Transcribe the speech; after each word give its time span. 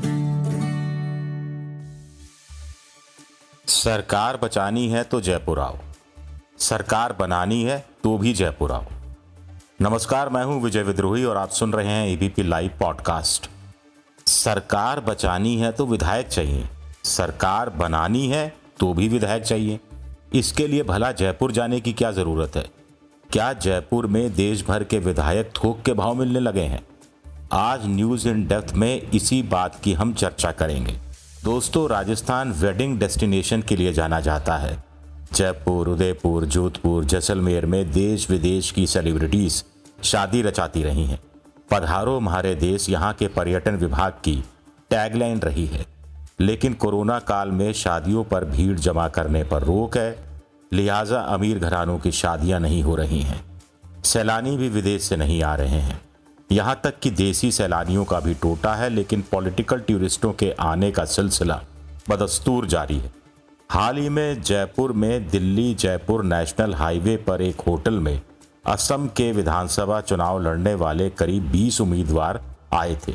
सरकार 3.68 4.38
बचानी 4.38 4.90
है 4.90 5.04
तो 5.04 5.22
जयपुर 5.22 5.60
आओ। 5.60 5.78
सरकार 6.60 7.14
बनानी 7.14 7.64
है 7.64 7.86
तो 8.04 8.18
भी 8.18 8.34
जयपुर 8.34 8.72
आओ। 8.72 8.86
नमस्कार, 9.82 10.30
मैं 10.30 10.44
हूँ 10.44 10.64
विजय 10.64 10.84
विद्रोही 10.84 11.24
और 11.24 11.38
आप 11.38 11.50
सुन 11.50 11.74
रहे 11.74 11.88
हैं 11.88 12.08
एबीपी 12.08 12.44
लाइव 12.44 12.72
पॉडकास्ट 12.80 13.50
सरकार 14.28 15.00
बचानी 15.00 15.58
है 15.58 15.72
तो 15.72 15.86
विधायक 15.86 16.28
चाहिए। 16.28 16.70
सरकार 17.04 17.70
बनानी 17.70 18.28
है 18.28 18.56
तो 18.80 18.94
भी 18.94 19.08
विधायक 19.08 19.44
चाहिए। 19.44 19.80
इसके 20.34 20.68
लिए 20.68 20.84
भला 20.84 21.12
जयपुर 21.12 21.52
जाने 21.52 21.80
की 21.80 21.94
क्या 21.94 22.12
ज़रूरत 22.12 22.56
है? 22.56 22.79
क्या 23.32 23.54
जयपुर 23.54 24.08
में 24.08 24.34
देश 24.34 24.66
भर 24.68 24.84
के 24.84 25.00
विधायक 25.00 25.52
थोक 25.64 25.82
के 25.82 25.94
भाव 25.94 26.16
मिलने 26.16 26.40
लगे 26.40 26.62
हैं? 26.62 26.86
आज 27.52 27.82
न्यूज़ 27.86 28.30
इन 28.30 28.48
डेप्थ 28.48 28.74
में 28.74 29.12
इसी 29.12 29.44
बात 29.44 29.80
की 29.84 29.94
हम 29.94 30.14
चर्चा 30.14 30.52
करेंगे। 30.52 30.98
दोस्तों, 31.44 31.90
राजस्थान 31.90 32.52
वेडिंग 32.52 33.00
डेस्टिनेशन 33.00 33.62
के 33.62 33.76
लिए 33.76 33.94
जाना 33.94 34.20
जाता 34.20 34.58
है। 34.58 34.84
जयपुर, 35.34 35.90
उदयपुर, 35.90 36.46
जोधपुर, 36.46 37.06
जैसलमेर 37.06 37.66
में 37.66 37.92
देश 37.92 38.32
विदेश 38.32 38.72
की 38.72 38.88
सेलिब्रिटीज 38.88 39.64
शादी 40.04 40.42
रचाती 40.42 40.84
रही 40.84 41.06
हैं। 41.06 41.20
पधारो 41.72 42.18
हमारे 42.18 42.56
देश 42.56 42.90
यहाँ 42.90 43.14
के 43.14 43.28
पर्यटन 43.28 43.76
विभाग 43.76 44.12
की 44.12 44.44
टैगलाइन 44.90 45.40
रही 45.40 45.66
है। 45.66 45.86
लेकिन 46.40 46.74
कोरोना 46.74 47.20
काल 47.20 47.50
में 47.52 47.74
शादियों 47.74 48.24
पर 48.24 48.46
भीड़ 48.46 48.80
जमा 48.80 49.08
करने 49.08 49.44
पर 49.44 49.64
रोक 49.64 49.98
है 49.98 50.29
लिहाजा 50.74 51.20
अमीर 51.20 51.60
घरानों 51.60 52.00
की 52.00 52.12
शादियाँ 52.12 52.60
नहीं 52.60 52.84
हो 52.84 52.96
रही 52.96 53.22
हैं। 53.22 53.62
सैलानी 54.04 54.58
भी 54.58 54.70
विदेश 54.70 55.04
से 55.04 55.16
नहीं 55.16 55.44
आ 55.44 55.56
रहे 55.56 55.80
हैं। 55.80 56.02
यहाँ 56.52 56.82
तक 56.84 57.00
कि 57.00 57.12
देसी 57.12 57.52
सैलानियों 57.52 58.06
का 58.06 58.20
भी 58.20 58.34
टोटा 58.34 58.76
है, 58.76 58.90
लेकिन 58.90 59.22
पॉलिटिकल 59.22 59.80
टूरिस्टों 59.80 60.34
के 60.34 60.52
आने 60.52 60.92
का 60.92 61.06
सिलसिला 61.06 61.62
बदस्तूर 62.10 62.68
जारी 62.68 62.98
है। 62.98 63.14
हाल 63.70 63.98
ही 63.98 64.10
में 64.10 64.42
जयपुर 64.42 64.92
में 64.92 65.30
दिल्ली 65.30 65.74
जयपुर 65.74 66.24
नेशनल 66.24 66.76
हाईवे 66.76 67.18
पर 67.18 67.42
एक 67.42 67.62
होटल 67.62 67.94
में 67.94 68.22
असम 68.66 69.08
के 69.08 69.32
विधानसभा 69.32 70.02
चुनाव 70.02 70.42
लड़ने 70.42 70.74
वाले 70.74 71.10
करीब 71.10 71.52
20 71.52 71.82
उम्मीदवार 71.82 72.42
आए 72.74 72.98
थे। 73.08 73.14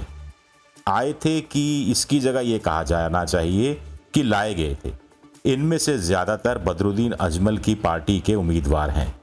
आए 0.89 1.13
थे 1.13 1.41
कि 1.41 1.91
इसकी 1.91 2.21
जगह 2.21 2.41
ये 2.41 2.59
कहा 2.59 2.83
जाना 2.83 3.25
चाहिए 3.25 3.81
कि 4.15 4.23
लाए 4.23 4.55
गए 4.55 4.77
थे। 4.85 5.04
इनमें 5.45 5.77
से 5.79 5.97
ज़्यादातर 5.99 6.59
बदरुद्दीन 6.59 7.13
अजमल 7.13 7.59
की 7.59 7.75
पार्टी 7.75 8.19
के 8.21 8.35
उम्मीदवार 8.35 8.91
हैं। 8.91 9.15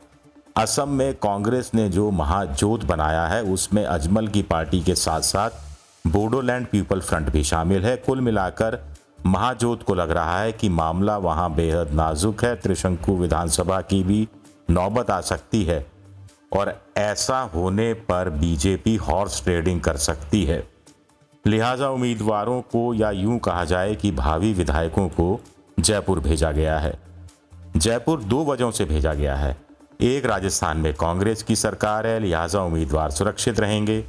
असम 0.57 0.89
में 0.89 1.13
कांग्रेस 1.13 1.71
ने 1.73 1.87
जो 1.89 2.09
महाजोत 2.11 2.83
बनाया 2.83 3.25
है, 3.27 3.41
उसमें 3.43 3.83
अजमल 3.85 4.27
की 4.27 4.41
पार्टी 4.41 4.81
के 4.81 4.95
साथ 4.95 5.21
साथ 5.21 6.07
बोडोलैंड 6.07 6.67
पीपल 6.67 6.99
फ्रंट 7.01 7.29
भी 7.29 7.43
शामिल 7.43 7.85
है। 7.85 7.95
कुल 7.97 8.21
मिलाकर 8.21 8.79
महाजोत 9.25 9.83
को 9.83 9.93
लग 9.93 10.11
रहा 10.11 10.39
है 10.39 10.51
कि 10.51 10.69
मामला 10.69 11.17
वहाँ 11.17 11.53
बेहद 11.55 11.91
नाजुक 11.91 12.43
है। 12.43 12.55
त्रिशंकु 12.55 13.15
विधानसभा 13.15 13.79
की 13.81 14.03
भी 14.03 14.27
नौबत 14.69 15.09
आ 15.11 15.19
सकती 15.21 15.63
है 15.63 15.85
और 16.53 16.73
ऐसा 16.97 17.39
होने 17.55 17.93
पर 18.09 18.29
बीजेपी 18.31 18.95
हॉर्स 18.99 19.43
ट्रेडिंग 19.43 19.81
कर 19.81 19.97
सकती 19.99 20.43
है। 20.45 20.63
लिहाजा 21.45 21.89
उम्मीदवारों 21.89 22.61
को 22.63 22.93
या 22.93 23.11
यूँ 23.11 23.39
कहा 23.39 23.63
जाए 23.65 23.95
कि 23.95 24.11
भावी 24.13 24.53
विधायकों 24.53 25.07
को 25.09 25.39
जयपुर 25.81 26.19
भेजा 26.19 26.51
गया 26.51 26.79
है। 26.79 26.99
जयपुर 27.77 28.19
दो 28.19 28.45
वजहों 28.45 28.71
से 28.71 28.85
भेजा 28.85 29.13
गया 29.13 29.35
है। 29.35 29.57
एक, 30.01 30.25
राजस्थान 30.25 30.77
में 30.77 30.93
कांग्रेस 30.93 31.43
की 31.43 31.55
सरकार 31.55 32.07
है, 32.07 32.19
लिहाजा 32.19 32.61
उम्मीदवार 32.61 33.11
सुरक्षित 33.11 33.59
रहेंगे। 33.59 34.01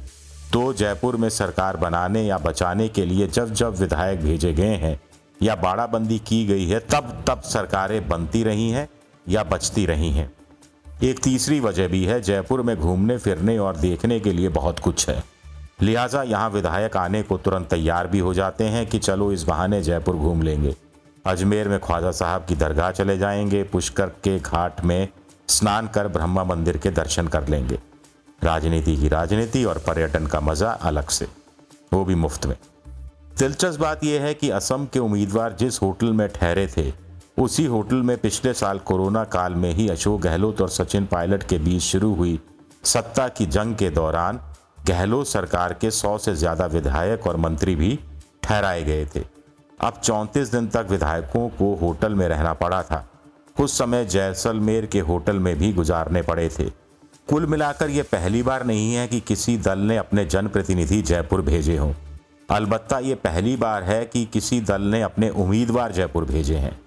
तो 0.53 0.73
जयपुर 0.73 1.15
में 1.15 1.29
सरकार 1.29 1.77
बनाने 1.77 2.23
या 2.23 2.37
बचाने 2.37 2.87
के 2.87 3.05
लिए 3.05 3.27
जब 3.27 3.53
जब 3.53 3.75
विधायक 3.75 4.21
भेजे 4.21 4.53
गए 4.53 4.75
हैं 4.75 4.99
या 5.41 5.55
बाड़ाबंदी 5.55 6.19
की 6.19 6.45
गई 6.45 6.67
है, 6.67 6.79
तब 6.79 7.23
तब 7.27 7.41
सरकारें 7.41 8.07
बनती 8.07 8.43
रही 8.43 8.69
हैं 8.69 8.89
या 9.29 9.43
बचती 9.43 9.85
रही 9.85 10.11
हैं। 10.11 10.33
एक 11.03 11.19
तीसरी 11.23 11.59
वजह 11.59 11.87
भी 11.87 12.05
है, 12.05 12.21
जयपुर 12.21 12.61
में 12.61 12.79
घूमने, 12.79 13.17
फिरने 13.17 13.57
और 13.57 13.77
देखने 13.77 14.19
के 14.19 14.33
लिए 14.33 14.49
बहुत 14.49 14.79
कुछ 14.79 15.09
है। 15.09 15.23
लिहाजा 15.81 16.23
यहाँ 16.23 16.49
विधायक 16.49 16.97
आने 16.97 17.23
को 17.23 17.37
तुरंत 17.37 17.67
तैयार 17.67 18.07
भी 18.07 18.19
हो 18.19 18.33
जाते 18.33 18.63
हैं 18.63 18.87
कि 18.87 18.99
चलो 18.99 19.31
इस 19.31 19.43
बहाने 19.43 19.81
जयपुर 19.81 20.15
घूम 20.15 20.41
लेंगे। 20.41 20.75
अजमेर 21.25 21.67
में 21.67 21.79
ख्वाजा 21.79 22.11
साहब 22.11 22.45
की 22.45 22.55
दरगाह 22.55 22.91
चले 22.91 23.17
जाएँगे। 23.17 23.63
पुष्कर 23.63 24.07
के 24.23 24.37
घाट 24.39 24.83
में 24.85 25.07
स्नान 25.49 25.87
कर 25.87 26.07
ब्रह्मा 26.07 26.43
मंदिर 26.43 26.77
के 26.77 26.89
दर्शन 26.91 27.27
कर 27.27 27.47
लेंगे। 27.47 27.79
राजनीति 28.43 28.95
की 28.97 29.07
राजनीति 29.07 29.63
और 29.65 29.77
पर्यटन 29.77 30.27
का 30.27 30.39
मज़ा 30.39 30.71
अलग 30.71 31.09
से। 31.09 31.27
वो 31.93 32.03
भी 32.05 32.15
मुफ़्त 32.15 32.45
में। 32.45 32.55
दिलचस्प 33.39 33.79
बात 33.79 34.03
यह 34.03 34.21
है 34.21 34.33
कि 34.33 34.49
असम 34.49 34.85
के 34.85 34.99
उम्मीदवार 34.99 35.53
जिस 35.53 35.81
होटल 35.81 36.11
में 36.13 36.27
ठहरे 36.29 36.67
थे, 36.67 36.91
उसी 37.37 37.65
होटल 37.65 37.95
में 37.95 38.17
पिछले 38.17 38.53
साल 38.53 38.79
कोरोना 38.79 39.23
काल 39.23 39.53
में 39.53 39.71
ही 39.73 39.87
अशोक 39.89 40.21
गहलोत 40.21 40.61
और 40.61 40.69
सचिन 40.69 41.05
पायलट 41.05 41.43
के 41.43 41.57
बीच 41.57 41.81
शुरू 41.81 42.13
हुई 42.15 42.39
सत्ता 42.83 43.27
की 43.27 43.45
जंग 43.45 43.75
के 43.75 43.89
दौरान 43.89 44.39
गहलोत 44.87 45.27
सरकार 45.27 45.73
के 45.73 45.91
सौ 45.91 46.17
से 46.17 46.35
ज़्यादा 46.35 46.65
विधायक 46.65 47.27
और 47.27 47.37
मंत्री 47.37 47.75
भी 47.75 47.99
ठहराए 48.43 48.83
गए 48.83 49.05
थे। 49.05 49.32
अब 49.83 49.93
चौंतीस 50.03 50.51
दिन 50.51 50.67
तक 50.67 50.87
विधायकों 50.89 51.49
को 51.49 51.75
होटल 51.75 52.15
में 52.15 52.27
रहना 52.27 52.53
पड़ा 52.53 52.83
था। 52.83 53.09
कुछ 53.57 53.71
समय 53.71 54.05
जैसलमेर 54.05 54.85
के 54.85 54.99
होटल 54.99 55.39
में 55.39 55.57
भी 55.57 55.73
गुजारने 55.73 56.21
पड़े 56.21 56.49
थे। 56.49 56.69
कुल 57.29 57.45
मिलाकर 57.45 57.89
यह 57.89 58.03
पहली 58.03 58.43
बार 58.43 58.65
नहीं 58.65 58.93
है 58.93 59.07
कि 59.07 59.19
किसी 59.19 59.57
दल 59.57 59.79
ने 59.79 59.97
अपने 59.97 60.25
जनप्रतिनिधि 60.25 61.01
जयपुर 61.01 61.41
भेजे 61.41 61.77
हों। 61.77 61.93
अलबत्ता 62.49 62.99
ये 62.99 63.15
पहली 63.15 63.55
बार 63.55 63.83
है 63.83 64.05
कि 64.05 64.25
किसी 64.25 64.61
दल 64.61 64.81
ने 64.81 65.01
अपने 65.01 65.29
उम्मीदवार 65.29 65.91
जयपुर 65.91 66.25
भेजे 66.25 66.55
हैं। 66.55 66.81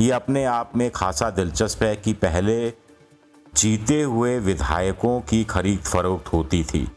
ये 0.00 0.10
अपने 0.10 0.44
आप 0.44 0.72
में 0.76 0.90
खासा 0.90 1.30
दिलचस्प 1.30 1.82
है 1.82 1.96
कि 1.96 2.12
पहले 2.12 2.70
जीते 3.54 4.02
हुए 4.02 4.38
विधायकों 4.38 5.20
की 5.20 5.44
खरीद 5.44 5.78
फरोख्त 5.78 6.32
होती 6.32 6.64
थी। 6.64 6.88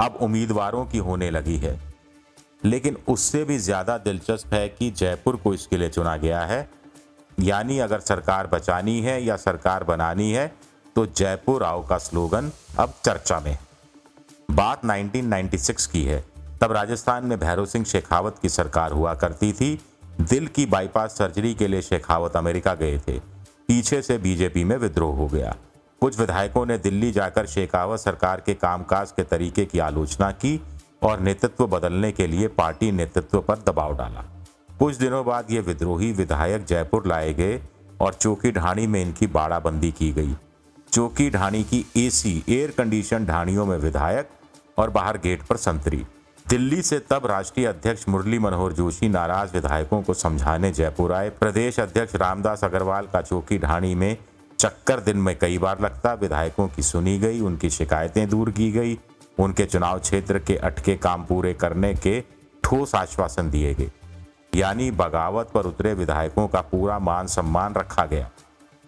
अब 0.00 0.18
उम्मीदवारों 0.20 0.86
की 0.86 0.98
होने 0.98 1.30
लगी 1.30 1.56
है। 1.56 1.89
लेकिन 2.64 2.96
उससे 3.08 3.42
भी 3.44 3.58
ज़्यादा 3.58 3.96
दिलचस्प 3.98 4.54
है 4.54 4.68
कि 4.68 4.90
जयपुर 4.90 5.36
को 5.36 5.54
इसके 5.54 5.76
लिए 5.76 5.88
चुना 5.88 6.16
गया 6.16 6.40
है। 6.42 6.68
यानी 7.38 7.78
अगर 7.78 8.00
सरकार 8.00 8.46
बचानी 8.46 9.00
है 9.00 9.22
या 9.24 9.36
सरकार 9.38 9.84
बनानी 9.84 10.30
है 10.32 10.52
तो 10.96 11.06
जयपुर 11.08 11.62
आओ 11.62 11.86
का 11.86 11.98
स्लोगन 11.98 12.50
अब 12.78 12.94
चर्चा 13.04 13.38
में। 13.40 13.56
बात 14.50 14.84
1996 14.84 15.86
की 15.86 16.04
है। 16.04 16.24
तब 16.60 16.72
राजस्थान 16.72 17.24
में 17.24 17.38
भैरव 17.40 17.66
सिंह 17.66 17.84
शेखावत 17.84 18.38
की 18.42 18.48
सरकार 18.48 18.92
हुआ 18.92 19.14
करती 19.14 19.52
थी। 19.52 19.78
दिल 20.20 20.46
की 20.46 20.66
बाईपास 20.66 21.16
सर्जरी 21.18 21.54
के 21.54 21.68
लिए 21.68 21.82
शेखावत 21.82 22.36
अमेरिका 22.36 22.74
गए 22.74 22.98
थे। 22.98 23.18
पीछे 23.68 24.00
से 24.02 24.18
बीजेपी 24.18 24.64
में 24.64 24.76
विद्रोह 24.76 25.16
हो 25.16 25.26
गया। 25.28 25.54
कुछ 26.02 26.18
विधायकों 26.18 26.64
ने 26.66 26.76
दिल्ली 26.78 27.10
जाकर 27.12 27.46
शेखावत 27.46 28.00
सरकार 28.00 28.40
के 28.40 28.54
कामकाज 28.56 29.12
के 29.12 29.22
तरीके 29.24 29.64
की 29.64 29.78
आलोचना 29.78 30.30
की। 30.34 30.60
और 31.02 31.20
नेतृत्व 31.20 31.66
बदलने 31.66 32.12
के 32.12 32.26
लिए 32.26 32.48
पार्टी 32.48 32.90
नेतृत्व 32.92 33.40
पर 33.40 33.58
दबाव 33.58 33.96
डाला। 33.96 34.24
कुछ 34.78 34.96
दिनों 34.96 35.24
बाद 35.26 35.50
ये 35.50 35.60
विद्रोही 35.60 36.12
विधायक 36.12 36.64
जयपुर 36.64 37.06
लाए 37.06 37.32
गए 37.34 37.60
और 38.00 38.14
चौकी 38.14 38.50
ढाणी 38.52 38.86
में 38.86 39.00
इनकी 39.02 39.26
बाड़ाबंदी 39.26 39.90
की 39.92 40.12
गई। 40.12 40.36
चौकी 40.92 41.30
ढाणी 41.30 41.62
की 41.64 41.84
एसी, 41.96 42.42
एयर 42.48 42.70
कंडीशन 42.70 43.26
ढाणियों 43.26 43.66
में 43.66 43.76
विधायक 43.78 44.28
और 44.78 44.90
बाहर 44.90 45.18
गेट 45.18 45.42
पर 45.42 45.56
संतरी। 45.56 46.04
दिल्ली 46.48 46.82
से 46.82 46.98
तब 47.10 47.26
राष्ट्रीय 47.26 47.66
अध्यक्ष 47.66 48.08
मुरली 48.08 48.38
मनोहर 48.38 48.72
जोशी 48.72 49.08
नाराज़ 49.08 49.52
विधायकों 49.52 50.02
को 50.02 50.14
समझाने 50.14 50.70
जयपुर 50.72 51.12
आए। 51.12 51.28
प्रदेश 51.30 51.80
अध्यक्ष 51.80 52.14
रामदास 52.14 52.64
अग्रवाल 52.64 53.06
का 53.06 53.22
चौकी 53.22 53.58
ढाणी 53.58 53.94
में 53.94 54.16
चक्कर 54.58 55.00
दिन 55.00 55.16
में 55.16 55.36
कई 55.38 55.58
बार 55.58 55.80
लगता 55.80 56.12
विधायकों 56.14 56.68
की 56.68 56.82
सुनी 56.82 57.18
गई, 57.18 57.40
उनकी 57.40 57.70
शिकायतें 57.70 58.28
दूर 58.28 58.50
की 58.50 58.70
गई। 58.72 58.98
उनके 59.40 59.64
चुनाव 59.64 59.98
क्षेत्र 59.98 60.38
के 60.38 60.56
अटके 60.56 60.96
काम 60.96 61.24
पूरे 61.24 61.54
करने 61.54 61.94
के 61.94 62.24
ठोस 62.64 62.94
आश्वासन 62.94 63.50
दिए 63.50 63.74
गए। 63.74 63.90
यानी 64.54 64.90
बगावत 64.90 65.50
पर 65.54 65.66
उतरे 65.66 65.94
विधायकों 65.94 66.48
का 66.48 66.60
पूरा 66.60 66.98
मान 66.98 67.26
सम्मान 67.26 67.74
रखा 67.74 68.06
गया। 68.06 68.30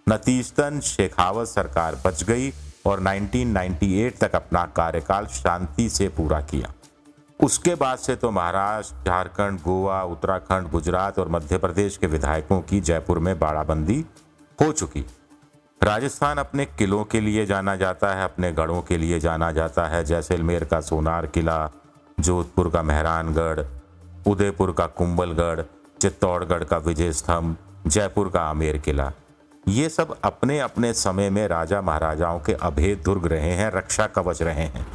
नतीजतन 0.09 0.81
शेखावत 0.81 1.49
सरकार 1.49 1.99
बच 2.07 2.25
गई 2.25 2.53
और 2.87 3.01
1998 3.01 4.19
तक 4.21 4.35
अपना 4.35 4.65
कार्यकाल 4.67 5.27
शांति 5.27 5.89
से 5.91 6.09
पूरा 6.09 6.41
किया। 6.41 6.73
उसके 7.41 7.75
बाद 7.75 7.99
से 7.99 8.17
तो 8.17 8.31
महाराष्ट्र, 8.31 8.97
झारखंड, 9.07 9.61
गोवा, 9.61 10.03
उत्तराखंड, 10.03 10.71
गुजरात 10.71 11.19
और 11.19 11.29
मध्य 11.29 11.59
प्रदेश 11.59 11.97
के 11.97 12.07
विधायकों 12.07 12.61
की 12.61 12.81
जयपुर 12.81 13.19
में 13.19 13.39
बाड़ाबंदी 13.39 14.05
हो 14.61 14.73
चुकी। 14.73 15.05
राजस्थान 15.83 16.39
अपने 16.39 16.65
किलों 16.65 17.05
के 17.05 17.21
लिए 17.21 17.47
जाना 17.47 17.77
जाता 17.77 18.15
है, 18.15 18.25
अपने 18.25 18.53
गढ़ों 18.53 18.83
के 18.83 18.97
लिए 18.97 19.21
जाना 19.21 19.53
जाता 19.53 19.87
है। 19.87 20.05
जैसलमेर 20.05 20.65
का 20.65 20.81
सोनार 20.81 21.27
किला, 21.27 21.71
जोधपुर 22.21 22.71
का 22.71 22.83
मेहरानगढ़, 22.83 23.61
उदयपुर 24.27 24.73
का 24.73 24.87
कुंभलगढ़ 24.87 25.63
चित्तौड़गढ़ 26.01 26.65
का 26.65 26.79
विजय 26.79 27.13
स्तंभ 27.13 27.57
जयपुर 27.87 28.29
का 28.29 28.41
आमेर 28.41 28.79
किला। 28.79 29.13
ये 29.69 29.89
सब 29.89 30.17
अपने 30.25 30.61
अपने 30.61 30.93
समय 30.93 31.31
में 31.31 31.49
राजा 31.49 31.81
महाराजाओं 31.83 32.41
के 32.41 32.53
अभेद 32.53 33.03
दुर्ग 33.05 33.27
रहे 33.27 33.53
हैं, 33.53 33.71
रक्षा 33.71 34.07
कवच 34.07 34.43
रहे 34.43 34.67
हैं। 34.67 34.87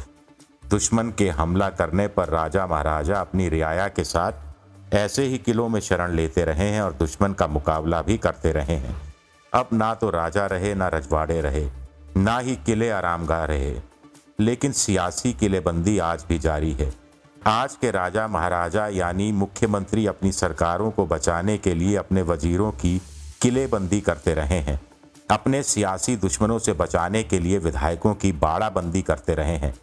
दुश्मन 0.70 1.12
के 1.18 1.28
हमला 1.28 1.70
करने 1.70 2.08
पर 2.08 2.28
राजा 2.28 2.66
महाराजा 2.66 3.20
अपनी 3.20 3.48
रियाया 3.48 3.88
के 3.88 4.04
साथ 4.04 4.94
ऐसे 4.94 5.24
ही 5.24 5.38
किलों 5.38 5.68
में 5.68 5.80
शरण 5.80 6.12
लेते 6.12 6.44
रहे 6.44 6.68
हैं 6.68 6.82
और 6.82 6.92
दुश्मन 6.92 7.32
का 7.32 7.46
मुकाबला 7.46 8.02
भी 8.02 8.18
करते 8.18 8.52
रहे 8.52 8.76
हैं। 8.76 9.07
अब 9.52 9.68
ना 9.72 9.94
तो 9.94 10.10
राजा 10.10 10.46
रहे, 10.46 10.74
ना 10.74 10.88
रजवाड़े 10.88 11.40
रहे, 11.40 11.70
ना 12.16 12.38
ही 12.38 12.56
किले 12.56 12.90
आरामगाह 12.90 13.44
रहे। 13.44 13.80
लेकिन 14.40 14.72
सियासी 14.72 15.32
किलेबंदी 15.32 15.98
आज 15.98 16.24
भी 16.28 16.38
जारी 16.38 16.72
है। 16.72 16.94
आज 17.46 17.76
के 17.76 17.90
राजा 17.90 18.28
महाराजा 18.28 18.88
यानी 18.88 19.32
मुख्यमंत्री 19.32 20.06
अपनी 20.06 20.32
सरकारों 20.32 20.90
को 20.90 21.06
बचाने 21.06 21.58
के 21.58 21.74
लिए 21.74 21.96
अपने 21.96 22.22
वजीरों 22.22 22.72
की 22.72 23.02
किलेबंदी 23.42 24.00
करते 24.00 24.34
रहे 24.34 24.58
हैं। 24.58 24.80
अपने 25.30 25.62
सियासी 25.62 26.16
दुश्मनों 26.16 26.58
से 26.58 26.72
बचाने 26.72 27.22
के 27.22 27.38
लिए 27.38 27.58
विधायकों 27.58 28.14
की 28.14 28.32
बाड़ाबंदी 28.32 29.02
करते 29.02 29.34
रहे 29.34 29.56
हैं। 29.56 29.74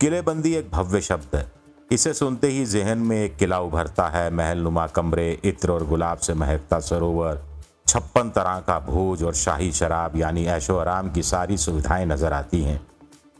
किलेबंदी 0.00 0.54
एक 0.54 0.70
भव्य 0.70 1.00
शब्द 1.00 1.36
है। 1.36 1.52
इसे 1.90 2.14
सुनते 2.14 2.46
ही 2.46 2.66
जहन 2.66 2.98
में 2.98 3.24
एक 3.24 3.36
किला 3.36 3.60
उभरता 3.60 4.08
है 4.08 4.30
महल 4.30 4.58
नुमा 4.58 4.86
कमरे, 4.86 5.40
इत्र 5.44 5.70
और 5.70 5.86
गुलाब 5.86 6.18
से 6.18 6.34
महकता 6.34 6.80
सरोवर। 6.80 7.51
छप्पन 7.92 8.28
तरह 8.30 8.60
का 8.60 8.78
भोज 8.80 9.22
और 9.22 9.34
शाही 9.34 9.72
शराब, 9.72 10.16
यानी 10.16 10.44
ऐशो 10.44 10.76
आराम 10.76 11.10
की 11.12 11.22
सारी 11.22 11.56
सुविधाएँ 11.56 12.04
नज़र 12.06 12.32
आती 12.32 12.60
हैं। 12.62 12.80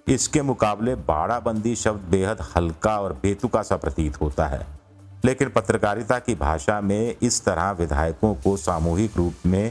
इसके 0.07 0.43
मुकाबले 0.43 0.95
बाड़ाबंदी 0.95 1.75
शब्द 1.77 2.01
बेहद 2.11 2.41
हल्का 2.57 2.97
और 3.01 3.13
बेतुका 3.13 3.63
सा 3.63 3.77
प्रतीत 3.77 4.21
होता 4.21 4.47
है। 4.47 4.67
लेकिन 5.25 5.49
पत्रकारिता 5.49 6.19
की 6.19 6.35
भाषा 6.35 6.81
में 6.81 7.15
इस 7.23 7.45
तरह 7.45 7.71
विधायकों 7.71 8.35
को 8.35 8.57
सामूहिक 8.57 9.17
रूप 9.17 9.47
में 9.47 9.71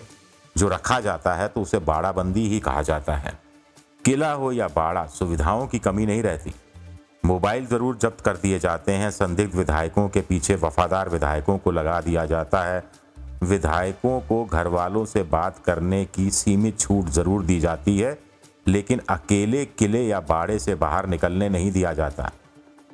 जो 0.56 0.70
रखा 0.70 1.00
जाता 1.00 1.34
है 1.34 1.48
तो 1.48 1.62
उसे 1.62 1.80
बाड़ाबंदी 1.82 2.48
ही 2.48 2.60
कहा 2.60 2.82
जाता 2.82 3.16
है। 3.16 3.34
किला 4.06 4.32
हो 4.32 4.52
या 4.52 4.68
बाड़ा, 4.68 5.06
सुविधाओं 5.06 5.68
की 5.68 5.80
कमी 5.80 6.06
नहीं 6.06 6.24
रहती। 6.24 6.54
मोबाइल 7.26 7.66
ज़रूर 7.66 7.98
जब्त 7.98 8.22
कर 8.22 8.38
दिए 8.38 8.60
जाते 8.60 8.92
हैं, 8.92 9.12
संदिग्ध 9.12 9.56
विधायकों 9.56 10.08
के 10.10 10.22
पीछे 10.22 10.56
वफादार 10.56 11.10
विधायकों 11.10 11.58
को 11.58 11.72
लगा 11.72 12.00
दिया 12.02 12.26
जाता 12.26 12.64
है 12.64 12.84
विधायकों 13.42 14.20
को 14.20 14.44
घर 14.46 14.68
वालों 14.68 15.06
से 15.06 15.24
बात 15.24 15.58
करने 15.58 16.04
की 16.06 16.30
सीमित 16.32 16.80
छूट 16.80 17.06
ज़रूर 17.06 17.44
दी 17.44 17.60
जाती 17.60 17.98
है, 18.00 18.18
लेकिन 18.68 19.02
अकेले 19.10 19.66
किले 19.66 20.06
या 20.08 20.20
बाड़े 20.20 20.58
से 20.60 20.76
बाहर 20.76 21.08
निकलने 21.08 21.50
नहीं 21.50 21.72
दिया 21.72 21.94
जाता। 21.94 22.32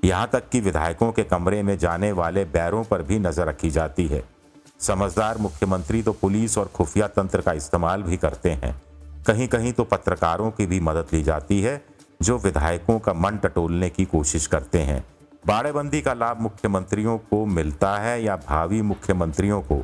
यहाँ 0.06 0.30
तक 0.34 0.50
कि 0.50 0.60
विधायकों 0.62 1.12
के 1.12 1.24
कमरे 1.24 1.62
में 1.64 1.78
जाने 1.78 2.12
वाले 2.12 2.46
बैरों 2.46 2.84
पर 2.84 3.02
भी 3.02 3.20
नज़र 3.20 3.48
रखी 3.48 3.70
जाती 3.70 4.06
है। 4.08 4.24
समझदार 4.80 5.38
मुख्यमंत्री 5.38 6.02
तो 6.04 6.14
पुलिस 6.14 6.58
और 6.58 6.68
खुफिया 6.68 7.08
तंत्र 7.08 7.42
का 7.42 7.54
इस्तेमाल 7.54 8.04
भी 8.04 8.18
करते 8.18 8.52
हैं। 8.54 8.76
कहीं 9.28 9.48
कहीं 9.48 9.74
तो 9.74 9.84
पत्रकारों 9.84 10.50
की 10.52 10.66
भी 10.66 10.80
मदद 10.80 11.14
ली 11.14 11.22
जाती 11.24 11.62
है, 11.62 11.82
जो 12.22 12.38
विधायकों 12.38 12.98
का 13.00 13.14
मन 13.14 13.38
टटोलने 13.38 13.90
की 13.90 14.06
कोशिश 14.06 14.48
करते 14.48 14.82
हैं। 14.82 15.04
बाड़ेबंदी 15.48 16.02
का 16.02 16.14
लाभ 16.14 16.42
मुख्यमंत्रियों 16.42 17.18
को 17.20 17.46
मिलता 17.46 17.96
है 17.98 18.22
या 18.24 18.36
भावी 18.48 18.82
मुख्यमंत्रियों 18.84 19.62
को? 19.62 19.84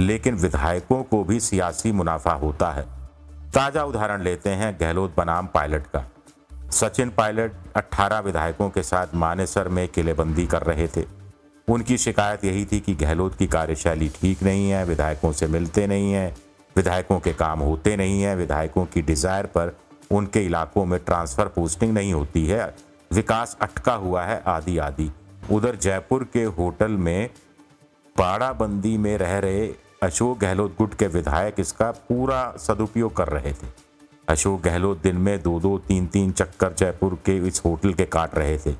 लेकिन 0.00 0.34
विधायकों 0.34 1.02
को 1.02 1.22
भी 1.24 1.40
सियासी 1.40 1.92
मुनाफा 1.92 2.32
होता 2.32 2.70
है। 2.70 2.82
ताज़ा 3.54 3.82
उदाहरण 3.82 4.22
लेते 4.22 4.50
हैं 4.50 4.76
गहलोत 4.80 5.14
बनाम 5.16 5.46
पायलट 5.46 5.86
का। 5.86 6.04
सचिन 6.70 7.10
पायलट 7.10 7.52
18 7.76 8.18
विधायकों 8.18 8.68
के 8.70 8.82
साथ 8.82 9.14
मानेसर 9.14 9.68
में 9.68 9.86
किलेबंदी 9.88 10.46
कर 10.46 10.62
रहे 10.62 10.88
थे। 10.88 11.04
उनकी 11.68 11.98
शिकायत 11.98 12.44
यही 12.44 12.64
थी 12.64 12.80
कि 12.80 12.94
गहलोत 12.94 13.34
की 13.34 13.46
कार्यशैली 13.46 14.08
ठीक 14.08 14.42
नहीं 14.42 14.70
है, 14.70 14.84
विधायकों 14.84 15.32
से 15.32 15.46
मिलते 15.46 15.86
नहीं 15.86 16.12
हैं, 16.12 16.34
विधायकों 16.76 17.18
के 17.20 17.32
काम 17.32 17.60
होते 17.60 17.96
नहीं 17.96 18.22
हैं, 18.22 18.36
विधायकों 18.36 18.84
की 18.84 19.02
डिज़ायर 19.02 19.46
पर 19.46 19.76
उनके 20.10 20.44
इलाकों 20.46 20.84
में 20.84 20.98
ट्रांसफ़र 21.00 21.48
पोस्टिंग 21.48 21.92
नहीं 21.92 22.12
होती 22.12 22.46
है। 22.46 22.74
विकास 23.10 23.56
अटका 23.62 23.94
हुआ 23.94 24.24
है 24.24 24.42
आदि 24.46 24.78
आदि 24.78 25.10
उधर 25.52 25.76
जयपुर 25.76 26.24
के 26.32 26.44
होटल 26.44 26.92
में 26.92 27.30
बाड़ाबंदी 28.16 28.96
में 28.98 29.16
रह 29.18 29.38
रहे 29.38 29.66
अशोक 30.02 30.38
गहलोत 30.38 30.74
गुट 30.78 30.94
के 30.94 31.06
विधायक 31.06 31.54
इसका 31.58 31.90
पूरा 31.90 32.54
सदुपयोग 32.58 33.16
कर 33.16 33.28
रहे 33.28 33.52
थे। 33.52 33.66
अशोक 34.28 34.60
गहलोत 34.62 35.02
दिन 35.02 35.16
में 35.16 35.42
दो 35.42 35.60
दो 35.60 35.78
तीन 35.78 36.06
तीन 36.06 36.32
चक्कर 36.32 36.72
जयपुर 36.72 37.18
के 37.26 37.36
इस 37.36 37.62
होटल 37.64 37.92
के 37.92 38.04
काट 38.04 38.34
रहे 38.34 38.58
थे। 38.58 38.70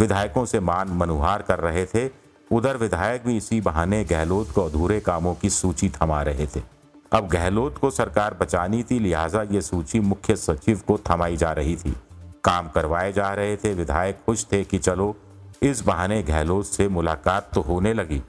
विधायकों 0.00 0.44
से 0.44 0.60
मान 0.60 0.88
मनुहार 0.88 1.42
कर 1.42 1.58
रहे 1.58 1.86
थे। 1.86 2.10
उधर 2.52 2.76
विधायक 2.76 3.22
भी 3.26 3.36
इसी 3.36 3.60
बहाने 3.60 4.04
गहलोत 4.04 4.50
को 4.50 4.64
अधूरे 4.64 5.00
कामों 5.00 5.34
की 5.34 5.50
सूची 5.50 5.88
थमा 5.88 6.22
रहे 6.22 6.46
थे। 6.46 6.62
अब 7.12 7.28
गहलोत 7.28 7.78
को 7.78 7.90
सरकार 7.90 8.34
बचानी 8.40 8.82
थी, 8.82 8.98
लिहाजा 8.98 9.42
ये 9.42 9.62
सूची 9.62 10.00
मुख्य 10.00 10.36
सचिव 10.36 10.80
को 10.88 11.00
थमाई 11.10 11.36
जा 11.36 11.52
रही 11.52 11.76
थी। 11.76 11.96
काम 12.44 12.68
करवाए 12.68 13.12
जा 13.12 13.34
रहे 13.34 13.56
थे। 13.56 13.74
विधायक 13.74 14.18
खुश 14.26 14.46
थे 14.52 14.64
कि 14.64 14.78
चलो, 14.78 15.16
इस 15.62 15.80
बहाने 15.80 16.22
गहलोत 16.22 16.66
से 16.66 16.88
मुलाकात 16.88 17.50
तो 17.54 17.60
होने 17.60 17.94
लगी। 17.94 18.22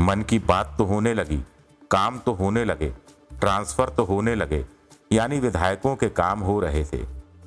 मन 0.00 0.22
की 0.22 0.38
बात 0.38 0.74
तो 0.78 0.84
होने 0.84 1.14
लगी। 1.14 1.44
काम 1.90 2.18
तो 2.18 2.32
होने 2.32 2.64
लगे 2.64 2.92
ट्रांसफ़र 3.32 3.88
तो 3.88 4.04
होने 4.04 4.34
लगे, 4.34 4.64
यानी 5.12 5.38
विधायकों 5.40 5.94
के 5.96 6.08
काम 6.10 6.40
हो 6.40 6.58
रहे 6.60 6.84
थे। 6.84 6.98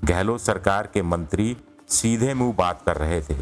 गहलोत 0.03 0.41
सरकार 0.41 0.87
के 0.93 1.01
मंत्री 1.01 1.55
सीधे 1.89 2.33
मुँह 2.33 2.53
बात 2.53 2.81
कर 2.81 2.97
रहे 2.97 3.21
थे। 3.21 3.35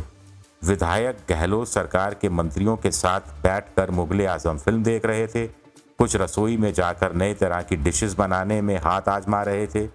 विधायक 0.64 1.18
गहलोत 1.30 1.68
सरकार 1.68 2.14
के 2.14 2.30
मंत्रियों 2.30 2.76
के 2.78 2.92
साथ 2.92 3.32
बैठकर 3.44 3.92
मुगले 3.92 4.26
आज़म 4.26 4.58
फ़िल्म 4.58 4.84
देख 4.84 5.06
रहे 5.06 5.28
थे। 5.28 5.46
कुछ 5.46 6.16
रसोई 6.16 6.58
में 6.58 6.74
जाकर 6.74 7.14
नए 7.14 7.34
तरह 7.34 7.62
की 7.62 7.76
डिशेस 7.78 8.14
बनाने 8.14 8.62
में 8.62 8.76
हाथ 8.78 9.10
आजमा 9.10 9.42
रहे 9.44 9.68
थे। 9.68 9.86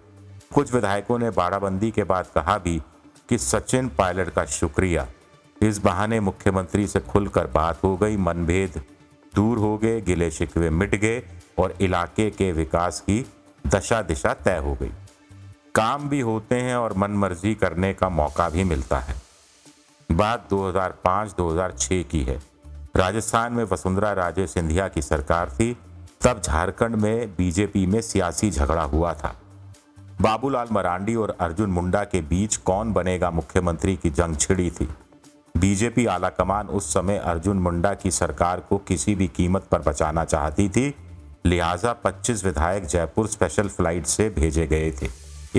कुछ 0.53 0.73
विधायकों 0.73 1.19
ने 1.19 1.29
बाड़ाबंदी 1.31 1.91
के 1.91 2.03
बाद 2.03 2.27
कहा 2.35 2.57
भी 2.57 2.81
कि 3.29 3.37
सचिन 3.37 3.89
पायलट 3.89 4.29
का 4.29 4.45
शुक्रिया। 4.45 5.07
इस 5.61 5.77
बहाने 5.79 6.19
मुख्यमंत्री 6.19 6.87
से 6.87 6.99
खुलकर 7.01 7.47
बात 7.47 7.83
हो 7.83 7.95
गई, 7.97 8.17
मनभेद 8.17 8.81
दूर 9.35 9.57
हो 9.57 9.77
गए, 9.77 10.01
गिले 10.01 10.31
शिकवे 10.31 10.69
मिट 10.69 10.95
गए 10.95 11.23
और 11.57 11.75
इलाके 11.81 12.29
के 12.29 12.51
विकास 12.51 12.99
की 12.99 13.25
दशा 13.67 14.01
दिशा 14.01 14.33
तय 14.33 14.57
हो 14.57 14.73
गई। 14.73 14.91
काम 15.75 16.09
भी 16.09 16.19
होते 16.19 16.55
हैं 16.55 16.75
और 16.75 16.93
मनमर्जी 16.93 17.55
करने 17.55 17.93
का 17.93 18.09
मौका 18.09 18.49
भी 18.49 18.63
मिलता 18.63 18.99
है। 18.99 19.15
बात 20.11 20.47
2005-2006 20.49 22.03
की 22.03 22.23
है। 22.23 22.41
राजस्थान 22.95 23.53
में 23.53 23.63
वसुंधरा 23.63 24.13
राजे 24.13 24.47
सिंधिया 24.47 24.87
की 24.87 25.01
सरकार 25.01 25.49
थी, 25.49 25.77
तब 26.21 26.41
झारखंड 26.41 26.95
में 26.95 27.29
बीजेपी 27.29 27.85
में 27.85 28.01
सियासी 28.01 28.51
झगड़ा 28.51 28.83
हुआ 28.83 29.13
था। 29.13 29.35
बाबूलाल 30.21 30.67
मरांडी 30.71 31.15
और 31.15 31.37
अर्जुन 31.39 31.69
मुंडा 31.69 32.03
के 32.03 32.21
बीच 32.21 32.55
कौन 32.55 32.93
बनेगा 32.93 33.31
मुख्यमंत्री 33.31 33.95
की 33.95 34.09
जंग 34.09 34.37
छिड़ी 34.37 34.71
थी? 34.71 34.89
बीजेपी 35.57 36.05
आलाकमान 36.05 36.67
उस 36.67 36.93
समय 36.93 37.17
अर्जुन 37.17 37.57
मुंडा 37.57 37.93
की 37.93 38.11
सरकार 38.11 38.59
को 38.59 38.77
किसी 38.77 39.15
भी 39.15 39.27
कीमत 39.27 39.63
पर 39.63 39.79
बचाना 39.79 40.25
चाहती 40.25 40.69
थी। 40.69 40.93
लिहाजा 41.45 41.93
25 41.93 42.43
विधायक 42.45 42.85
जयपुर 42.85 43.27
स्पेशल 43.27 43.67
फ़्लाइट 43.67 44.05
से 44.05 44.29
भेजे 44.29 44.67
गए 44.67 44.91
थे। 44.91 45.07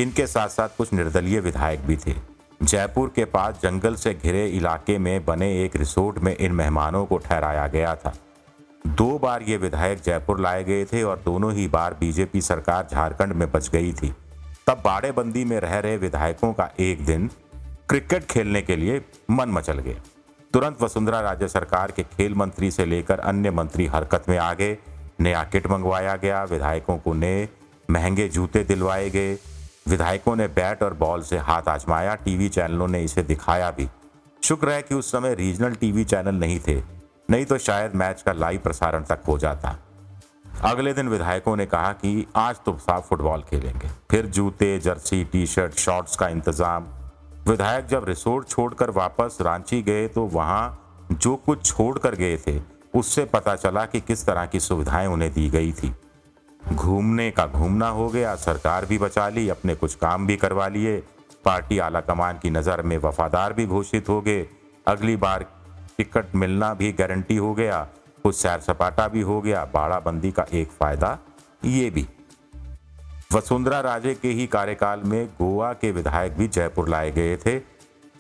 इनके 0.03 0.27
साथ 0.27 0.49
साथ 0.49 0.69
कुछ 0.79 0.93
निर्दलीय 0.93 1.41
विधायक 1.41 1.81
भी 1.81 1.97
थे। 1.97 2.15
जयपुर 2.63 3.13
के 3.17 3.25
पास 3.25 3.61
जंगल 3.63 3.95
से 3.95 4.15
घिरे 4.15 4.47
इलाके 4.49 4.99
में 4.99 5.25
बने 5.25 5.65
एक 5.65 5.77
रिसोर्ट 5.77 6.19
में 6.19 6.37
इन 6.37 6.53
मेहमानों 6.53 7.05
को 7.07 7.19
ठहराया 7.19 7.67
गया 7.67 7.95
था। 7.95 8.15
दो 8.87 9.19
बार 9.19 9.43
ये 9.43 9.57
विधायक 9.57 10.01
जयपुर 10.01 10.41
लाए 10.41 10.65
गए 10.65 10.85
थे 10.85 11.03
और 11.03 11.23
दोनों 11.25 11.53
ही 11.53 11.69
बार 11.69 11.97
बीजेपी 12.01 12.41
सरकार 12.41 12.89
झारखंड 12.93 13.33
में 13.33 13.51
बच 13.53 13.69
गई 13.69 13.93
थी। 13.93 14.13
तब 14.67 14.83
बाड़ेबंदी 14.85 15.45
में 15.45 15.61
रह 15.61 15.79
रहे 15.79 15.97
विधायकों 15.97 16.53
का 16.53 16.71
एक 16.81 17.05
दिन 17.05 17.31
क्रिकेट 17.89 18.25
खेलने 18.27 18.61
के 18.63 18.77
लिए 18.77 19.01
मन 19.31 19.49
मचल 19.49 19.79
गया। 19.79 20.01
तुरंत 20.55 20.83
वसुंधरा 20.83 21.21
राज्य 21.21 21.49
सरकार 21.49 21.91
के 21.91 22.03
खेल 22.03 22.35
मंत्री 22.35 22.71
से 22.71 22.85
लेकर 22.85 23.19
अन्य 23.21 23.51
मंत्री 23.51 23.87
हरकत 23.87 24.25
में 24.29 24.37
आ 24.39 24.53
गए। 24.55 24.77
नया 25.21 25.43
किट 25.45 25.67
मंगवाया 25.67 26.17
गया, 26.17 26.43
विधायकों 26.45 26.97
को 26.99 27.13
नए 27.15 27.49
महँगे 27.89 28.29
जूते 28.29 28.63
दिलवाए 28.65 29.11
गए। 29.11 29.35
विधायकों 29.89 30.35
ने 30.37 30.49
बैट 30.49 30.83
और 30.83 30.95
बॉल 30.95 31.23
से 31.23 31.39
हाथ 31.39 31.69
आजमाया, 31.69 32.15
टीवी 32.15 32.49
चैनलों 32.49 32.89
ने 32.89 33.03
इसे 33.05 33.23
दिखाया 33.23 33.71
भी। 33.71 33.89
शुक्र 34.43 34.71
है 34.71 34.83
कि 34.83 34.95
उस 34.95 35.13
समय 35.13 35.35
रीजनल 35.35 35.75
टीवी 35.75 36.05
चैनल 36.05 36.35
नहीं 36.35 36.59
थे, 36.69 36.81
नहीं 37.31 37.45
तो 37.45 37.59
शायद 37.59 37.95
मैच 37.95 38.23
का 38.23 38.33
लाइव 38.33 38.61
प्रसारण 38.61 39.05
तक 39.05 39.23
हो 39.29 39.39
जाता। 39.39 39.77
अगले 40.65 40.93
दिन 40.93 41.09
विधायकों 41.09 41.57
ने 41.57 41.67
कहा 41.67 41.93
कि 41.95 42.27
आज 42.37 42.57
तो 42.67 42.77
साफ़ 42.81 43.05
फुटबॉल 43.05 43.43
खेलेंगे। 43.43 43.89
फिर 44.11 44.27
जूते, 44.27 44.79
जर्सी 44.79 45.25
टी 45.25 45.47
शर्ट 45.47 45.75
शॉर्ट्स 45.77 46.17
का 46.17 46.29
इंतज़ाम 46.29 46.87
विधायक 47.47 47.87
जब 47.87 48.05
रिसोर्ट 48.05 48.49
छोड़कर 48.49 48.91
वापस 48.91 49.39
रांची 49.41 49.81
गए 49.83 50.07
तो 50.09 50.25
वहाँ 50.27 51.09
जो 51.13 51.35
कुछ 51.37 51.65
छोड़ 51.67 51.99
कर 51.99 52.15
गए 52.15 52.37
थे, 52.37 52.61
उससे 52.95 53.25
पता 53.25 53.55
चला 53.57 53.85
कि 53.87 54.01
किस 54.01 54.25
तरह 54.27 54.47
की 54.47 54.61
सुविधाएँ 54.61 55.07
उन्हें 55.07 55.33
दी 55.33 55.49
गई 55.51 55.73
थी। 55.73 55.93
घूमने 56.63 57.31
का 57.31 57.47
घूमना 57.47 57.89
हो 57.89 58.09
गया, 58.09 58.35
सरकार 58.37 58.87
भी 58.87 58.99
बचा 58.99 59.29
ली, 59.29 59.49
अपने 59.49 59.75
कुछ 59.75 59.95
काम 59.95 60.27
भी 60.27 60.37
करवा 60.37 60.69
लिए, 60.69 60.97
पार्टी 61.45 61.79
आला 61.79 62.01
कमान 62.01 62.39
की 62.39 62.51
नज़र 62.51 62.83
में 62.83 62.97
वफादार 62.99 63.53
भी 63.53 63.67
घोषित 63.67 64.09
हो 64.09 64.21
गए, 64.21 64.47
अगली 64.87 65.17
बार 65.17 65.47
टिकट 65.99 66.35
मिलना 66.35 66.73
भी 66.75 66.93
गारंटी 66.93 67.37
हो 67.37 67.55
गया, 67.55 67.83
कुछ 68.25 68.37
सैर 68.37 68.61
सपाटा 68.61 69.09
भी 69.09 69.21
हो 69.21 69.41
गया 69.41 69.65
बाड़ाबंदी 69.65 70.33
का 70.33 70.47
एक 70.53 70.71
फ़ायदा 70.71 71.19
ये 71.65 71.91
भी। 71.91 72.07
वसुंधरा 73.37 73.81
राजे 73.81 74.13
के 74.15 74.29
ही 74.29 74.47
कार्यकाल 74.47 75.01
में 75.05 75.27
गोवा 75.29 75.73
के 75.73 75.91
विधायक 75.93 76.37
भी 76.37 76.47
जयपुर 76.49 76.89
लाए 76.89 77.11
गए 77.11 77.37
थे। 77.37 77.59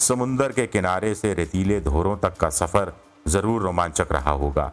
समुंदर 0.00 0.52
के 0.52 0.66
किनारे 0.66 1.14
से 1.14 1.32
रेतीले 1.34 1.80
धोरों 1.80 2.16
तक 2.16 2.36
का 2.36 2.50
सफ़र 2.50 2.92
ज़रूर 3.26 3.62
रोमांचक 3.62 4.12
रहा 4.12 4.30
होगा। 4.32 4.70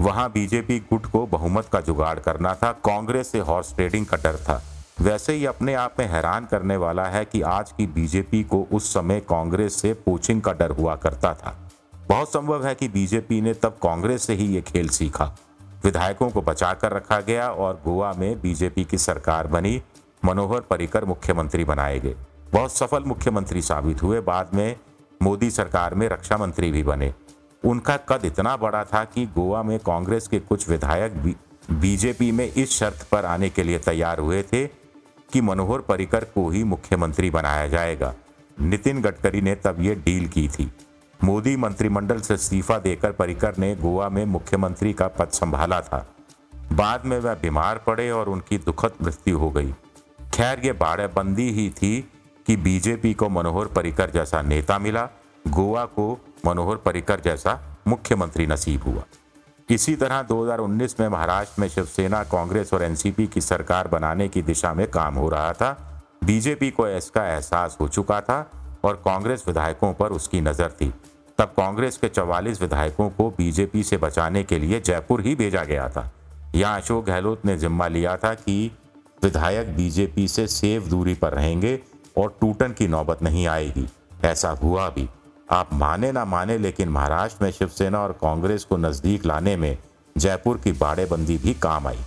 वहाँ 0.00 0.28
बीजेपी 0.32 0.78
गुट 0.80 1.06
को 1.06 1.24
बहुमत 1.26 1.68
का 1.72 1.80
जुगाड़ 1.80 2.18
करना 2.18 2.54
था, 2.54 2.72
कांग्रेस 2.72 3.32
से 3.32 3.38
हॉर्स 3.40 3.74
ट्रेडिंग 3.74 4.06
का 4.06 4.16
डर 4.16 4.36
था। 4.38 4.60
वैसे 5.00 5.32
ही 5.32 5.44
अपने 5.46 5.74
आप 5.74 5.96
में 5.98 6.06
हैरान 6.06 6.46
करने 6.46 6.76
वाला 6.76 7.06
है 7.06 7.24
कि 7.24 7.42
आज 7.42 7.72
की 7.72 7.86
बीजेपी 7.92 8.42
को 8.44 8.66
उस 8.72 8.92
समय 8.94 9.20
कांग्रेस 9.28 9.80
से 9.80 9.92
पोचिंग 10.06 10.42
का 10.42 10.52
डर 10.52 10.70
हुआ 10.70 10.96
करता 10.96 11.34
था। 11.34 11.56
बहुत 12.08 12.32
संभव 12.32 12.66
है 12.66 12.74
कि 12.74 12.88
बीजेपी 12.88 13.40
ने 13.40 13.54
तब 13.54 13.78
कांग्रेस 13.82 14.22
से 14.22 14.34
ही 14.34 14.46
ये 14.46 14.60
खेल 14.62 14.88
सीखा। 14.90 15.34
विधायकों 15.84 16.30
को 16.30 16.42
बचाकर 16.42 16.92
रखा 16.92 17.20
गया 17.20 17.48
और 17.48 17.80
गोवा 17.84 18.12
में 18.12 18.40
बीजेपी 18.40 18.84
की 18.84 18.98
सरकार 18.98 19.46
बनी, 19.46 19.82
मनोहर 20.24 20.60
परिकर 20.60 21.04
मुख्यमंत्री 21.04 21.64
बनाए 21.64 21.98
गए। 22.00 22.14
बहुत 22.52 22.76
सफल 22.76 23.04
मुख्यमंत्री 23.04 23.62
साबित 23.62 24.02
हुए। 24.02 24.20
बाद 24.20 24.50
में 24.54 24.76
मोदी 25.22 25.50
सरकार 25.50 25.94
में 25.94 26.08
रक्षा 26.08 26.36
मंत्री 26.36 26.70
भी 26.72 26.82
बने। 26.82 27.12
उनका 27.64 27.96
कद 27.96 28.24
इतना 28.24 28.56
बड़ा 28.56 28.84
था 28.84 29.04
कि 29.04 29.26
गोवा 29.26 29.62
में 29.62 29.78
कांग्रेस 29.78 30.28
के 30.28 30.40
कुछ 30.40 30.68
विधायक 30.68 31.36
बीजेपी 31.70 32.30
में 32.32 32.52
इस 32.52 32.70
शर्त 32.70 33.06
पर 33.12 33.24
आने 33.24 33.48
के 33.50 33.62
लिए 33.62 33.78
तैयार 33.78 34.18
हुए 34.18 34.42
थे 34.42 34.66
कि 35.32 35.40
मनोहर 35.40 35.80
परिकर 35.80 36.24
को 36.24 36.48
ही 36.50 36.64
मुख्यमंत्री 36.64 37.30
बनाया 37.30 37.66
जाएगा। 37.68 38.14
नितिन 38.60 39.02
गडकरी 39.02 39.40
ने 39.40 39.54
तब 39.54 39.80
ये 39.80 39.94
डील 39.94 40.28
की 40.28 40.48
थी। 40.48 40.72
मोदी 41.24 41.56
मंत्रिमंडल 41.56 42.18
से 42.20 42.34
इस्तीफा 42.34 42.78
देकर 42.78 43.12
परिकर 43.12 43.56
ने 43.58 43.74
गोवा 43.76 44.08
में 44.08 44.24
मुख्यमंत्री 44.24 44.92
का 44.92 45.06
पद 45.08 45.28
संभाला 45.28 45.80
था। 45.80 46.06
बाद 46.72 47.04
में 47.04 47.18
वह 47.18 47.34
बीमार 47.34 47.78
पड़े 47.78 48.10
और 48.10 48.28
उनकी 48.28 48.58
दुखद 48.58 48.92
मृत्यु 49.02 49.38
हो 49.38 49.50
गई। 49.50 49.72
खैर, 50.34 50.60
ये 50.64 50.72
बाड़ेबंदी 50.72 51.50
ही 51.50 51.68
थी 51.70 52.00
कि 52.46 52.56
बीजेपी 52.56 53.12
को 53.14 53.28
मनोहर 53.28 53.66
परिकर 53.66 54.10
जैसा 54.10 54.42
नेता 54.42 54.78
मिला, 54.78 55.08
गोवा 55.48 55.84
को 55.84 56.18
मनोहर 56.46 56.76
परिकर 56.76 57.20
जैसा 57.20 57.58
मुख्यमंत्री 57.88 58.46
नसीब 58.46 58.82
हुआ। 58.82 59.04
इसी 59.68 59.96
तरह 59.96 60.22
2019 60.22 61.00
में 61.00 61.08
महाराष्ट्र 61.08 61.60
में 61.60 61.68
शिवसेना, 61.68 62.22
कांग्रेस 62.24 62.74
और 62.74 62.82
एनसीपी 62.82 63.26
की 63.26 63.40
सरकार 63.40 63.88
बनाने 63.88 64.28
की 64.28 64.42
दिशा 64.42 64.74
में 64.74 64.86
काम 64.90 65.14
हो 65.14 65.28
रहा 65.28 65.52
था। 65.52 65.72
बीजेपी 66.24 66.70
को 66.70 66.88
इसका 66.88 67.26
एहसास 67.26 67.76
हो 67.80 67.88
चुका 67.88 68.20
था 68.20 68.38
और 68.84 69.02
कांग्रेस 69.04 69.44
विधायकों 69.46 69.92
पर 69.94 70.12
उसकी 70.12 70.40
नज़र 70.40 70.68
थी। 70.70 70.92
तब 71.38 71.44
कांग्रेस 71.44 71.96
के 71.96 72.08
44 72.08 72.62
विधायकों 72.62 73.10
को 73.10 73.30
बीजेपी 73.30 73.82
से 73.82 73.96
बचाने 73.96 74.44
के 74.44 74.58
लिए 74.58 74.80
जयपुर 74.80 75.20
ही 75.20 75.34
भेजा 75.34 75.64
गया 75.64 75.88
था। 75.88 76.12
यहाँ 76.54 76.80
अशोक 76.80 77.04
गहलोत 77.04 77.46
ने 77.46 77.56
जिम्मा 77.56 77.88
लिया 77.88 78.16
था 78.16 78.34
कि 78.34 78.76
विधायक 79.22 79.76
बीजेपी 79.76 80.28
से 80.28 80.46
सेफ़ 80.46 80.84
दूरी 80.84 81.14
पर 81.14 81.32
रहेंगे 81.32 81.80
और 82.18 82.38
टूटन 82.40 82.72
की 82.72 82.88
नौबत 82.88 83.22
नहीं 83.22 83.46
आएगी। 83.46 83.88
ऐसा 84.24 84.50
हुआ 84.50 84.88
भी। 84.88 85.08
आप 85.50 85.70
माने 85.72 86.12
ना 86.12 86.24
माने, 86.24 86.58
लेकिन 86.58 86.88
महाराष्ट्र 86.88 87.44
में 87.44 87.50
शिवसेना 87.50 88.00
और 88.00 88.12
कांग्रेस 88.12 88.64
को 88.64 88.76
नज़दीक 88.76 89.26
लाने 89.26 89.56
में 89.56 89.78
जयपुर 90.18 90.58
की 90.58 90.72
बाड़ेबंदी 90.72 91.38
भी 91.38 91.54
काम 91.54 91.86
आई। 91.86 91.98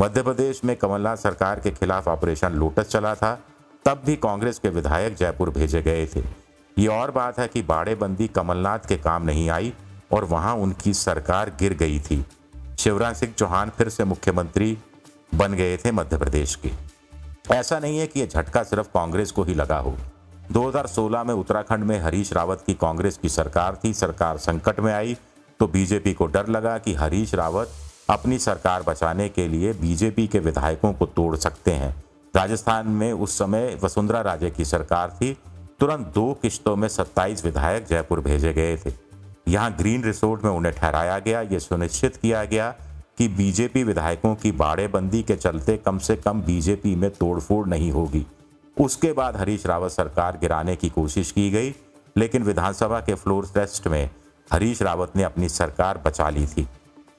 मध्य 0.00 0.22
प्रदेश 0.22 0.64
में 0.64 0.76
कमलनाथ 0.76 1.16
सरकार 1.16 1.60
के 1.60 1.70
खिलाफ 1.70 2.08
ऑपरेशन 2.08 2.52
लोटस 2.52 2.82
चला 2.82 3.14
था। 3.14 3.40
तब 3.84 4.02
भी 4.04 4.16
कांग्रेस 4.16 4.58
के 4.58 4.68
विधायक 4.68 5.14
जयपुर 5.14 5.50
भेजे 5.50 5.82
गए 5.82 6.06
थे। 6.06 6.47
ये 6.78 6.86
और 6.86 7.10
बात 7.10 7.38
है 7.38 7.46
कि 7.48 7.62
बाड़ेबंदी 7.62 8.26
कमलनाथ 8.28 8.78
के 8.78 8.96
काम 8.96 9.22
नहीं 9.22 9.48
आई 9.50 9.72
और 10.12 10.24
वहाँ 10.24 10.54
उनकी 10.54 10.92
सरकार 10.94 11.50
गिर 11.60 11.72
गई 11.74 11.98
थी। 12.00 12.24
शिवराज 12.78 13.16
सिंह 13.16 13.32
चौहान 13.32 13.70
फिर 13.70 13.88
से 13.88 14.04
मुख्यमंत्री 14.04 14.76
बन 15.34 15.52
गए 15.52 15.76
थे 15.76 15.92
मध्य 15.92 16.18
प्रदेश 16.18 16.54
के। 16.54 16.70
ऐसा 17.54 17.78
नहीं 17.78 17.98
है 17.98 18.06
कि 18.06 18.20
यह 18.20 18.26
झटका 18.26 18.62
सिर्फ़ 18.62 18.86
कांग्रेस 18.86 19.30
को 19.30 19.44
ही 19.44 19.54
लगा 19.54 19.78
हो। 19.78 19.96
2016 20.52 21.24
में 21.24 21.34
उत्तराखंड 21.34 21.84
में 21.84 21.98
हरीश 22.00 22.32
रावत 22.32 22.62
की 22.66 22.74
कांग्रेस 22.74 23.18
की 23.18 23.28
सरकार 23.28 23.78
थी, 23.84 23.94
सरकार 23.94 24.38
संकट 24.38 24.80
में 24.80 24.92
आई 24.94 25.16
तो 25.60 25.66
बीजेपी 25.66 26.12
को 26.12 26.26
डर 26.26 26.48
लगा 26.48 26.78
कि 26.78 26.94
हरीश 26.94 27.34
रावत 27.34 27.70
अपनी 28.10 28.38
सरकार 28.38 28.82
बचाने 28.82 29.28
के 29.28 29.48
लिए 29.48 29.72
बीजेपी 29.72 30.26
के 30.26 30.38
विधायकों 30.38 30.92
को 30.92 31.06
तोड़ 31.06 31.36
सकते 31.36 31.72
हैं। 31.72 31.94
राजस्थान 32.34 32.88
में 32.88 33.12
उस 33.12 33.38
समय 33.38 33.78
वसुंधरा 33.82 34.20
राजे 34.20 34.50
की 34.50 34.64
सरकार 34.64 35.10
थी 35.10 35.36
तुरंत 35.80 36.06
दो 36.06 36.32
किश्तों 36.42 36.74
में 36.76 36.88
27 36.88 37.44
विधायक 37.44 37.84
जयपुर 37.86 38.20
भेजे 38.20 38.52
गए 38.52 38.76
थे। 38.76 38.92
यहाँ 39.48 39.74
ग्रीन 39.76 40.04
रिसोर्ट 40.04 40.44
में 40.44 40.50
उन्हें 40.50 40.74
ठहराया 40.74 41.18
गया। 41.18 41.40
ये 41.40 41.60
सुनिश्चित 41.60 42.16
किया 42.16 42.44
गया 42.44 42.70
कि 43.18 43.28
बीजेपी 43.28 43.82
विधायकों 43.84 44.34
की 44.34 44.52
बाड़ेबंदी 44.52 45.22
के 45.22 45.36
चलते 45.36 45.76
कम 45.76 45.98
से 45.98 46.16
कम 46.16 46.42
बीजेपी 46.42 46.94
में 46.96 47.10
तोड़फोड़ 47.10 47.66
नहीं 47.66 47.90
होगी। 47.92 48.24
उसके 48.76 49.12
बाद 49.12 49.36
हरीश 49.36 49.66
रावत 49.66 49.90
सरकार 49.90 50.38
गिराने 50.40 50.76
की 50.76 50.88
कोशिश 50.88 51.30
की 51.32 51.50
गई, 51.50 51.74
लेकिन 52.16 52.42
विधानसभा 52.42 53.00
के 53.00 53.14
फ्लोर 53.14 53.46
टेस्ट 53.54 53.86
में 53.86 54.10
हरीश 54.52 54.82
रावत 54.82 55.16
ने 55.16 55.22
अपनी 55.22 55.48
सरकार 55.48 56.02
बचा 56.06 56.28
ली 56.30 56.46
थी। 56.46 56.68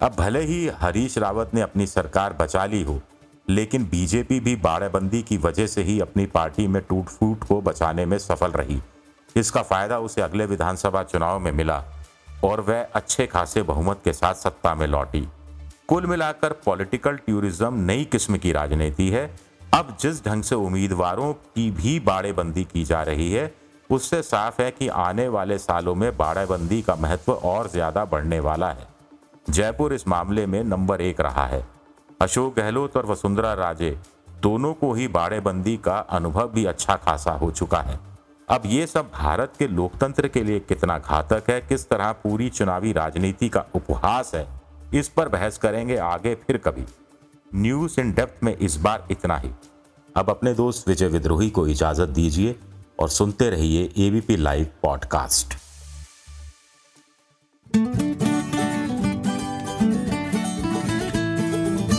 अब 0.01 0.15
भले 0.15 0.41
ही 0.41 0.67
हरीश 0.67 1.17
रावत 1.17 1.53
ने 1.53 1.61
अपनी 1.61 1.87
सरकार 1.87 2.33
बचा 2.33 2.65
ली 2.65 2.83
हो 2.83 3.01
लेकिन 3.49 3.85
बीजेपी 3.89 4.39
भी 4.39 4.55
बाड़ेबंदी 4.55 5.21
की 5.21 5.37
वजह 5.37 5.67
से 5.67 5.83
ही 5.83 5.99
अपनी 5.99 6.25
पार्टी 6.25 6.67
में 6.67 6.81
टूट 6.89 7.05
फूट 7.05 7.43
को 7.43 7.59
बचाने 7.61 8.05
में 8.05 8.17
सफल 8.17 8.51
रही। 8.51 8.79
इसका 9.35 9.61
फ़ायदा 9.61 9.99
उसे 9.99 10.21
अगले 10.21 10.45
विधानसभा 10.45 11.03
चुनाव 11.03 11.39
में 11.39 11.51
मिला 11.51 11.83
और 12.43 12.61
वह 12.61 12.81
अच्छे 12.95 13.25
खासे 13.27 13.63
बहुमत 13.63 14.01
के 14.03 14.13
साथ 14.13 14.33
सत्ता 14.33 14.73
में 14.75 14.85
लौटी। 14.87 15.27
कुल 15.87 16.05
मिलाकर 16.05 16.53
पॉलिटिकल 16.65 17.17
टूरिज़्म 17.27 17.79
नई 17.81 18.05
किस्म 18.05 18.37
की 18.37 18.51
राजनीति 18.51 19.09
है। 19.09 19.25
अब 19.73 19.95
जिस 20.01 20.23
ढंग 20.25 20.43
से 20.43 20.55
उम्मीदवारों 20.55 21.33
की 21.33 21.69
भी 21.71 21.99
बाड़ेबंदी 22.01 22.63
की 22.63 22.83
जा 22.83 23.01
रही 23.03 23.31
है, 23.31 23.51
उससे 23.89 24.21
साफ़ 24.21 24.61
है 24.61 24.69
कि 24.71 24.87
आने 24.87 25.27
वाले 25.27 25.57
सालों 25.57 25.95
में 25.95 26.11
बाड़ेबंदी 26.17 26.81
का 26.81 26.95
महत्व 26.95 27.31
और 27.33 27.69
ज़्यादा 27.69 28.05
बढ़ने 28.05 28.39
वाला 28.39 28.71
है। 28.71 28.87
जयपुर 29.49 29.93
इस 29.93 30.07
मामले 30.07 30.45
में 30.45 30.63
नंबर 30.63 31.01
एक 31.01 31.21
रहा 31.21 31.45
है। 31.45 31.63
अशोक 32.21 32.55
गहलोत 32.55 32.95
और 32.97 33.05
वसुंधरा 33.05 33.53
राजे, 33.53 33.97
दोनों 34.41 34.73
को 34.73 34.93
ही 34.93 35.07
बाड़ेबंदी 35.07 35.77
का 35.77 35.97
अनुभव 35.97 36.47
भी 36.47 36.65
अच्छा 36.65 36.95
खासा 36.95 37.31
हो 37.31 37.51
चुका 37.51 37.79
है। 37.81 37.99
अब 38.49 38.61
ये 38.65 38.87
सब 38.87 39.11
भारत 39.13 39.53
के 39.59 39.67
लोकतंत्र 39.67 40.27
के 40.27 40.43
लिए 40.43 40.59
कितना 40.59 40.97
घातक 40.97 41.49
है, 41.49 41.59
किस 41.61 41.87
तरह 41.89 42.11
पूरी 42.11 42.49
चुनावी 42.49 42.91
राजनीति 42.93 43.49
का 43.49 43.65
उपहास 43.75 44.35
है, 44.35 44.47
इस 44.93 45.09
पर 45.09 45.29
बहस 45.29 45.57
करेंगे 45.57 45.97
आगे 45.97 46.35
फिर 46.35 46.57
कभी। 46.57 46.85
न्यूज़ 47.55 47.99
इन 48.01 48.11
डेप्थ 48.11 48.43
में 48.43 48.55
इस 48.57 48.75
बार 48.75 49.07
इतना 49.11 49.37
ही। 49.37 49.51
अब 50.15 50.29
अपने 50.29 50.53
दोस्त 50.53 50.87
विजय 50.87 51.07
विद्रोही 51.07 51.49
को 51.49 51.67
इजाज़त 51.67 52.09
दीजिए 52.09 52.55
और 52.99 53.09
सुनते 53.09 53.49
रहिए 53.49 53.91
ABP 53.97 54.37
live 54.37 54.67
podcast 54.83 55.57